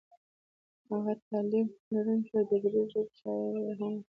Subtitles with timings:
[0.89, 4.01] هغه تعلیم لرونکی او د دري ژبې ښه شاعر هم و.